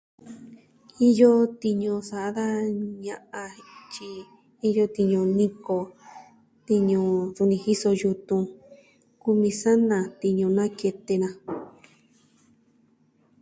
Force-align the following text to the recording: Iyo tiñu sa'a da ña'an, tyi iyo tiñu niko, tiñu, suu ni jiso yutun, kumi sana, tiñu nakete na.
Iyo 1.09 1.31
tiñu 1.61 1.93
sa'a 2.09 2.29
da 2.37 2.47
ña'an, 3.05 3.55
tyi 3.91 4.09
iyo 4.69 4.83
tiñu 4.95 5.19
niko, 5.37 5.77
tiñu, 6.67 7.01
suu 7.35 7.47
ni 7.49 7.57
jiso 7.63 7.89
yutun, 8.01 8.43
kumi 9.21 9.49
sana, 9.61 9.97
tiñu 10.21 10.47
nakete 10.57 11.15
na. 11.23 11.29